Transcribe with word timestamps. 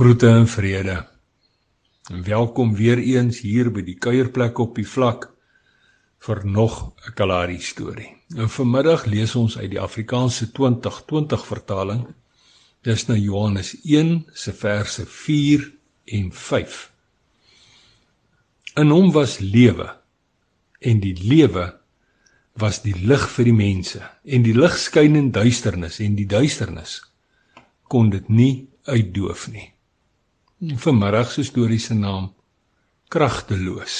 Groete 0.00 0.28
en 0.28 0.48
vrede. 0.48 1.08
En 2.10 2.24
welkom 2.24 2.74
weer 2.74 2.98
eens 2.98 3.40
hier 3.44 3.68
by 3.68 3.82
die 3.84 3.98
kuierplek 4.00 4.58
op 4.62 4.78
die 4.78 4.86
vlak 4.88 5.26
vir 6.24 6.38
nog 6.48 6.76
'n 7.04 7.12
Kalahari 7.14 7.58
storie. 7.60 8.08
En 8.36 8.48
vanmiddag 8.48 9.04
lees 9.04 9.34
ons 9.36 9.58
uit 9.58 9.70
die 9.70 9.80
Afrikaanse 9.80 10.52
2020 10.52 11.44
vertaling. 11.46 12.06
Dis 12.80 13.06
nou 13.06 13.18
Johannes 13.18 13.76
1 13.82 14.24
se 14.32 14.52
verse 14.52 15.06
4 15.06 15.72
en 16.04 16.32
5. 16.32 16.92
In 18.74 18.88
hom 18.90 19.12
was 19.12 19.38
lewe 19.38 19.96
en 20.78 21.00
die 21.00 21.16
lewe 21.28 21.76
was 22.52 22.80
die 22.82 22.96
lig 22.96 23.28
vir 23.30 23.44
die 23.44 23.58
mense 23.58 24.00
en 24.24 24.42
die 24.42 24.54
lig 24.54 24.78
skyn 24.78 25.16
in 25.16 25.30
duisternis 25.30 25.98
en 25.98 26.14
die 26.14 26.26
duisternis 26.26 27.02
kon 27.82 28.10
dit 28.10 28.28
nie 28.28 28.68
uitdoof 28.84 29.50
nie. 29.52 29.74
Vanmiddag 30.60 31.30
se 31.32 31.40
storie 31.42 31.78
se 31.78 31.94
naam 31.94 32.34
Kragteloos. 33.08 33.94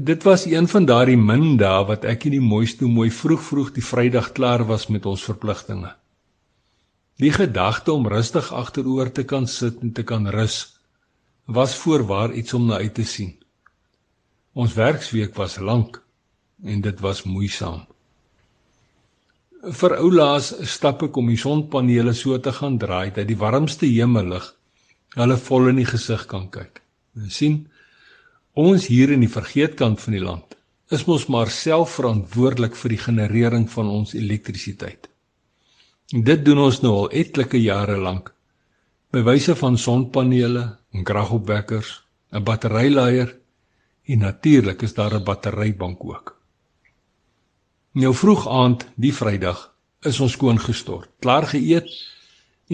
Dit 0.00 0.22
was 0.22 0.46
een 0.48 0.68
van 0.68 0.86
daardie 0.88 1.18
min 1.20 1.58
dae 1.60 1.82
wat 1.84 2.06
ek 2.08 2.24
in 2.30 2.38
die 2.38 2.40
mooiste 2.40 2.88
mooi 2.88 3.10
vroeg 3.12 3.42
vroeg 3.44 3.74
die 3.76 3.84
Vrydag 3.84 4.30
klaar 4.32 4.64
was 4.64 4.86
met 4.88 5.04
ons 5.04 5.24
verpligtinge. 5.28 5.92
Die 7.20 7.32
gedagte 7.36 7.92
om 7.92 8.08
rustig 8.08 8.48
agteroor 8.56 9.12
te 9.12 9.26
kan 9.28 9.44
sit 9.46 9.84
en 9.84 9.92
te 9.92 10.02
kan 10.02 10.24
rus 10.32 10.80
was 11.44 11.76
voorwaar 11.76 12.32
iets 12.32 12.56
om 12.56 12.64
na 12.64 12.80
uit 12.80 12.94
te 12.94 13.04
sien. 13.04 13.34
Ons 14.56 14.72
werksweek 14.80 15.36
was 15.36 15.58
lank 15.60 16.00
en 16.64 16.80
dit 16.80 17.04
was 17.04 17.26
moeisaam. 17.28 17.84
Vir 19.64 19.94
oulaas 19.96 20.50
stap 20.68 21.02
ek 21.06 21.16
om 21.16 21.30
die 21.32 21.40
sonpanele 21.40 22.12
so 22.12 22.36
te 22.38 22.52
gaan 22.52 22.74
draai 22.78 23.14
dat 23.16 23.28
die 23.30 23.38
warmste 23.40 23.86
hemellig 23.88 24.50
hulle 25.16 25.36
vol 25.40 25.70
in 25.70 25.78
die 25.80 25.88
gesig 25.88 26.26
kan 26.28 26.50
kyk. 26.52 26.82
En 27.16 27.30
sien, 27.30 27.56
ons 28.52 28.86
hier 28.90 29.14
in 29.14 29.24
die 29.24 29.30
vergeetkant 29.30 30.02
van 30.02 30.16
die 30.18 30.22
land 30.24 30.58
is 30.92 31.06
mos 31.08 31.24
maar 31.32 31.48
self 31.48 31.96
verantwoordelik 31.96 32.76
vir 32.76 32.92
die 32.92 33.00
generering 33.06 33.64
van 33.72 33.88
ons 33.88 34.12
elektrisiteit. 34.14 35.08
En 36.12 36.26
dit 36.28 36.44
doen 36.44 36.60
ons 36.66 36.82
nou 36.84 36.92
al 36.98 37.14
etlike 37.24 37.58
jare 37.58 37.96
lank 37.96 38.34
by 39.14 39.24
wyse 39.24 39.54
van 39.56 39.78
sonpanele 39.80 40.66
en 40.92 41.08
kragopwekkers, 41.08 42.02
'n 42.34 42.44
batteryleier 42.44 43.32
en 44.12 44.18
natuurlik 44.18 44.82
is 44.82 44.94
daar 44.94 45.14
'n 45.14 45.24
batterybank 45.24 46.04
ook. 46.04 46.36
Nou 47.94 48.10
vroeg 48.10 48.48
aand 48.50 48.80
die 48.98 49.12
Vrydag 49.14 49.58
is 50.02 50.16
ons 50.24 50.32
skoon 50.34 50.56
gestort, 50.58 51.12
klaar 51.22 51.44
geëet 51.46 51.92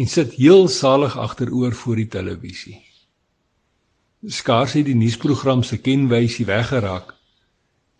en 0.00 0.06
sit 0.08 0.30
heel 0.40 0.64
salig 0.72 1.12
agteroor 1.20 1.74
voor 1.76 1.98
die 2.00 2.06
televisie. 2.08 2.78
Skaars 4.24 4.78
het 4.78 4.86
die 4.88 4.96
nuusprogram 4.96 5.60
se 5.60 5.76
kenwysie 5.84 6.46
weggeraak 6.48 7.12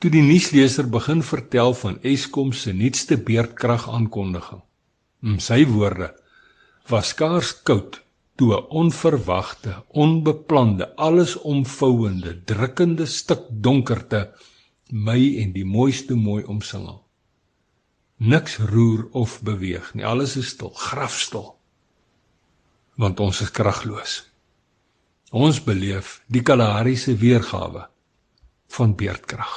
toe 0.01 0.11
die 0.15 0.23
nuusleser 0.25 0.89
begin 0.89 1.21
vertel 1.33 1.75
van 1.83 1.99
Eskom 2.09 2.55
se 2.57 2.73
nuutste 2.73 3.21
beerdkrag 3.21 3.85
aankondiging. 3.93 4.65
In 5.21 5.37
sy 5.45 5.67
woorde 5.69 6.15
was 6.89 7.13
skaars 7.13 7.53
koud 7.69 8.01
toe 8.41 8.55
'n 8.57 8.65
onverwagte, 8.85 9.77
onbeplande, 9.93 10.89
allesomvouende, 10.97 12.33
drukkende 12.45 13.07
stuk 13.07 13.45
donkerte 13.51 14.33
my 14.89 15.21
en 15.45 15.53
die 15.53 15.69
mooiste 15.69 16.15
mooi 16.15 16.45
omsingel. 16.45 17.10
Niks 18.21 18.59
roer 18.69 19.07
of 19.17 19.39
beweeg 19.43 19.95
nie. 19.97 20.05
Alles 20.05 20.37
is 20.37 20.53
stil, 20.53 20.75
grafstil. 20.77 21.55
Want 23.01 23.21
ons 23.21 23.41
is 23.41 23.51
kragloos. 23.51 24.19
Ons 25.33 25.63
beleef 25.65 26.19
die 26.29 26.43
Kalahari 26.45 26.97
se 27.01 27.15
weergawe 27.17 27.87
van 28.77 28.93
beerdkrag. 28.99 29.55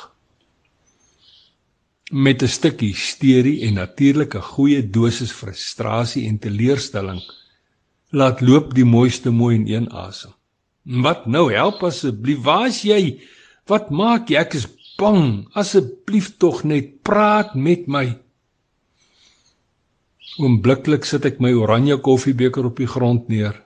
Met 2.12 2.44
'n 2.44 2.48
stukkie 2.48 2.94
hysterie 2.94 3.68
en 3.68 3.74
natuurlike 3.74 4.42
goeie 4.42 4.90
dosis 4.90 5.32
frustrasie 5.32 6.28
en 6.28 6.40
teleurstelling 6.40 7.22
laat 8.12 8.42
loop 8.42 8.74
die 8.74 8.86
mooiste 8.86 9.30
mooi 9.32 9.56
in 9.56 9.68
een 9.68 9.92
asem. 9.92 10.32
Wat 10.84 11.26
nou 11.26 11.52
help 11.52 11.84
asseblief? 11.84 12.44
Waar's 12.44 12.82
jy? 12.84 13.20
Wat 13.66 13.90
maak 13.90 14.30
jy? 14.30 14.38
Ek 14.38 14.54
is 14.54 14.68
bang. 14.98 15.48
Asseblief 15.54 16.38
tog 16.38 16.64
net 16.64 17.02
praat 17.02 17.56
met 17.56 17.88
my. 17.88 18.23
Oombliklik 20.42 21.06
sit 21.06 21.28
ek 21.30 21.38
my 21.44 21.52
oranje 21.54 22.00
koffiebeker 22.02 22.66
op 22.66 22.80
die 22.82 22.90
grond 22.90 23.28
neer 23.30 23.60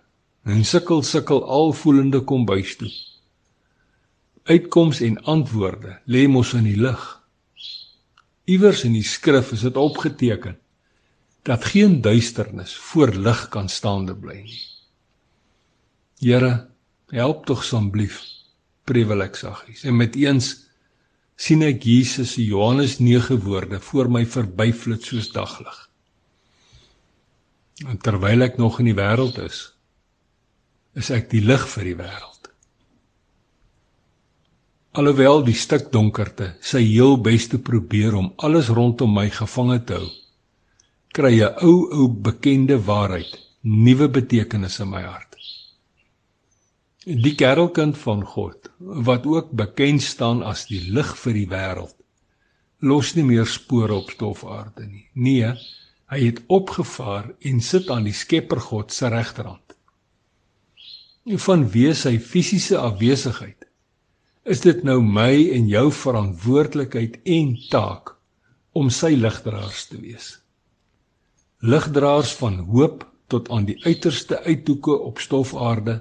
en 0.47 0.65
sukkel 0.67 1.03
sukkel 1.03 1.39
al 1.43 1.71
voelende 1.75 2.19
kom 2.27 2.43
bys 2.47 2.73
toe. 2.79 2.89
Uitkoms 4.47 4.99
en 5.03 5.15
antwoorde 5.23 5.97
lê 6.11 6.25
mos 6.27 6.53
in 6.55 6.67
die 6.67 6.79
lig. 6.79 7.03
Iewers 8.47 8.83
in 8.87 8.95
die 8.95 9.03
skrif 9.03 9.53
is 9.55 9.63
dit 9.67 9.79
opgeteken 9.79 10.57
dat 11.47 11.65
geen 11.71 12.01
duisternis 12.03 12.75
voor 12.89 13.15
lig 13.15 13.47
kan 13.51 13.71
staande 13.71 14.15
bly 14.15 14.41
nie. 14.43 14.63
Here, 16.19 16.67
help 17.15 17.45
tog 17.47 17.63
asseblief, 17.63 18.19
prewel 18.83 19.23
ek 19.23 19.39
saggies. 19.39 19.85
En 19.87 19.95
met 19.99 20.15
eens 20.19 20.53
sien 21.39 21.63
ek 21.63 21.83
Jesus 21.87 22.35
se 22.35 22.43
Johannes 22.43 22.97
9 22.99 23.39
woorde 23.45 23.79
voor 23.79 24.11
my 24.11 24.25
verbyflit 24.25 25.03
soos 25.07 25.31
daglig. 25.31 25.87
En 27.85 27.97
terwyl 28.01 28.41
ek 28.41 28.57
nog 28.57 28.79
in 28.81 28.89
die 28.89 28.97
wêreld 28.97 29.37
is, 29.43 29.59
is 30.97 31.11
ek 31.13 31.29
die 31.29 31.43
lig 31.45 31.67
vir 31.69 31.91
die 31.91 31.97
wêreld. 31.99 32.49
Alhoewel 34.97 35.43
die 35.45 35.53
stuk 35.53 35.91
donkerte 35.93 36.55
sy 36.65 36.81
heel 36.81 37.19
bes 37.21 37.45
te 37.51 37.59
probeer 37.61 38.15
om 38.17 38.31
alles 38.41 38.71
rondom 38.73 39.13
my 39.13 39.27
gevange 39.29 39.77
te 39.85 39.99
hou, 39.99 40.09
kry 41.13 41.35
'n 41.37 41.61
ou 41.61 41.77
ou 41.99 42.07
bekende 42.09 42.79
waarheid 42.89 43.37
nuwe 43.61 44.07
betekenis 44.09 44.79
in 44.79 44.89
my 44.89 45.03
hart. 45.03 45.27
Die 47.07 47.35
kerelkind 47.39 47.97
van 47.97 48.25
God, 48.25 48.67
wat 48.79 49.25
ook 49.25 49.51
bekend 49.51 50.01
staan 50.01 50.41
as 50.43 50.65
die 50.67 50.81
lig 50.91 51.13
vir 51.21 51.33
die 51.33 51.47
wêreld, 51.47 51.95
los 52.81 53.13
nie 53.15 53.23
meer 53.23 53.45
spore 53.45 53.93
op 54.01 54.09
stofaarde 54.11 54.87
nie. 54.87 55.05
Nee, 55.13 55.53
Hy 56.07 56.19
het 56.23 56.39
opgevaar 56.47 57.33
en 57.49 57.59
sit 57.61 57.89
aan 57.91 58.05
die 58.07 58.15
Skepper 58.15 58.61
God 58.63 58.93
se 58.95 59.09
regterhand. 59.11 59.75
Van 61.43 61.65
wie 61.73 61.91
sy 61.91 62.15
fisiese 62.23 62.77
afwesigheid 62.79 63.65
is 64.47 64.61
dit 64.63 64.83
nou 64.87 65.01
my 65.03 65.33
en 65.51 65.65
jou 65.67 65.89
verantwoordelikheid 65.91 67.17
en 67.27 67.49
taak 67.71 68.13
om 68.71 68.87
sy 68.93 69.09
ligdraers 69.19 69.81
te 69.89 69.99
wees. 69.99 70.29
Ligdraers 71.59 72.31
van 72.39 72.61
hoop 72.69 73.03
tot 73.27 73.49
aan 73.51 73.65
die 73.67 73.75
uiterste 73.83 74.39
uithoeke 74.45 74.95
op 75.09 75.19
stofaarde. 75.19 75.97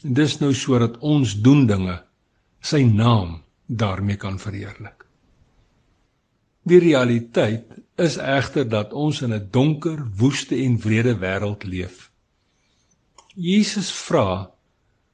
Dis 0.00 0.38
nou 0.40 0.54
sodat 0.56 0.96
ons 1.04 1.34
doen 1.44 1.66
dinge 1.68 1.98
sy 2.64 2.80
naam 2.88 3.42
daarmee 3.66 4.16
kan 4.16 4.38
verheerlik. 4.40 5.04
Die 6.64 6.80
realiteit 6.80 7.76
is 7.98 8.16
egter 8.16 8.68
dat 8.68 8.92
ons 8.92 9.22
in 9.22 9.32
'n 9.34 9.48
donker, 9.50 10.06
woeste 10.16 10.56
en 10.56 10.78
wrede 10.78 11.14
wêreld 11.18 11.64
leef. 11.64 12.10
Jesus 13.34 13.90
vra 13.92 14.50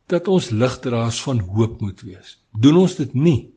dat 0.07 0.29
ons 0.29 0.51
ligdraers 0.51 1.23
van 1.23 1.41
hoop 1.41 1.81
moet 1.81 2.01
wees. 2.01 2.39
Doen 2.53 2.77
ons 2.77 2.95
dit 2.95 3.15
nie, 3.15 3.53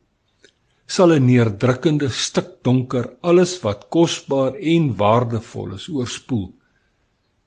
sal 0.85 1.13
'n 1.13 1.25
neerdrukkende 1.25 2.09
stik 2.09 2.63
donker 2.63 3.17
alles 3.21 3.59
wat 3.61 3.87
kosbaar 3.89 4.55
en 4.55 4.95
waardevol 4.95 5.73
is 5.73 5.89
oorspoel. 5.89 6.53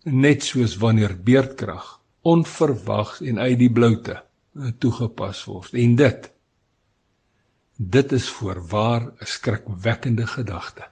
Net 0.05 0.45
soos 0.45 0.77
wanneer 0.77 1.17
beerdkrag 1.25 2.01
onverwags 2.23 3.21
en 3.21 3.39
uit 3.39 3.59
die 3.59 3.73
bloute 3.73 4.23
toegepas 4.79 5.45
word. 5.45 5.75
En 5.75 5.97
dit 5.97 6.31
dit 7.77 8.13
is 8.13 8.29
voorwaar 8.29 9.03
'n 9.03 9.27
skrikwekkende 9.27 10.27
gedagte. 10.27 10.85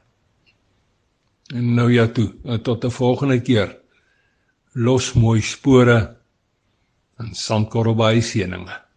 En 1.54 1.74
nou 1.74 1.92
ja 1.92 2.06
toe, 2.12 2.34
nou 2.42 2.58
tot 2.60 2.84
'n 2.84 2.90
volgende 2.90 3.40
keer. 3.40 3.76
Los 4.72 5.12
mooi 5.12 5.40
spore 5.40 6.16
in 7.18 7.34
Sandkorrel 7.34 7.94
by 7.94 8.20
seëninge. 8.20 8.87